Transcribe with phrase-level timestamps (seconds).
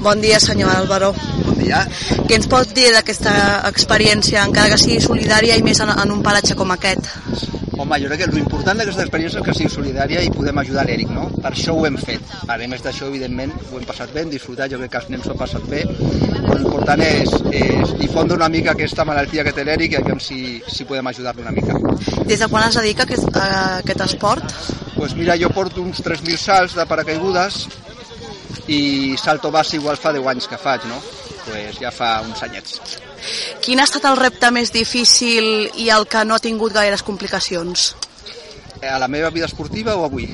[0.00, 1.14] Bon dia, senyor Álvaro.
[1.44, 1.82] Bon dia.
[2.24, 3.32] Què ens pot dir d'aquesta
[3.68, 7.08] experiència, encara que sigui solidària i més en, en un paratge com aquest?
[7.80, 11.12] Home, jo crec que l'important d'aquesta experiència és que sigui solidària i podem ajudar l'Eric,
[11.16, 11.26] no?
[11.36, 12.32] Per això ho hem fet.
[12.48, 15.28] A més d'això, evidentment, ho hem passat bé, hem disfrutat, jo crec que els nens
[15.28, 15.82] s'ho han passat bé.
[15.88, 20.60] Però l'important és, és difondre una mica aquesta malaltia que té l'Eric i aviam si,
[20.68, 21.76] si podem ajudar-lo una mica.
[22.24, 24.60] Des de quan es dedica a aquest, a aquest esport?
[25.00, 27.62] pues mira, jo porto uns 3.000 salts de paracaigudes
[28.68, 31.00] i salto base igual fa 10 anys que faig, no?
[31.46, 33.00] Pues ja fa uns anyets.
[33.64, 37.94] Quin ha estat el repte més difícil i el que no ha tingut gaires complicacions?
[38.80, 40.28] A la meva vida esportiva o avui?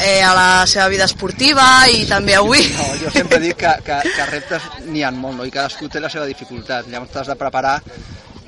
[0.00, 2.62] Eh, a la seva vida esportiva i també avui.
[2.78, 5.44] No, jo sempre dic que, que, que reptes n'hi ha molt, no?
[5.44, 6.88] i cadascú té la seva dificultat.
[6.88, 7.76] Llavors t'has de preparar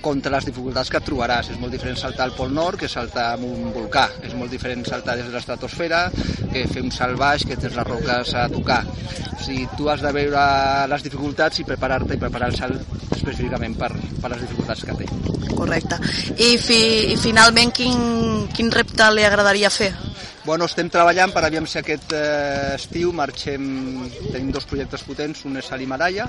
[0.02, 1.52] contra les dificultats que et trobaràs.
[1.54, 4.08] És molt diferent saltar al Pol Nord que saltar en un volcà.
[4.26, 6.04] És molt diferent saltar des de l'estratosfera
[6.52, 8.82] que fer un salt baix que tens les roques a tocar.
[9.32, 10.44] O sigui, tu has de veure
[10.92, 15.10] les dificultats i preparar-te i preparar el salt específicament per, per les dificultats que té.
[15.56, 15.98] Correcte.
[16.36, 16.80] I, fi,
[17.14, 19.92] i finalment, quin, quin repte li agradaria fer?
[20.44, 23.62] Bueno, estem treballant per aviam si aquest eh, estiu marxem,
[24.32, 26.26] tenim dos projectes potents, un és a l'Himalaya,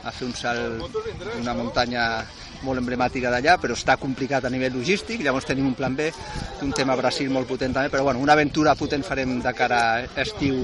[0.00, 2.04] a fer un salt d'una muntanya
[2.64, 6.08] molt emblemàtica d'allà, però està complicat a nivell logístic, llavors tenim un plan B,
[6.64, 9.82] un tema a Brasil molt potent també, però bueno, una aventura potent farem de cara
[10.00, 10.56] a estiu,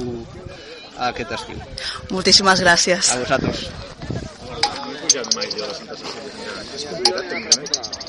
[0.97, 1.60] a aquest estiu.
[2.16, 3.12] Moltíssimes gràcies.
[3.12, 3.66] A vosaltres.
[4.08, 6.60] No he pujat mai jo a la Santa Cecília.
[6.72, 8.06] És complicat tècnicament?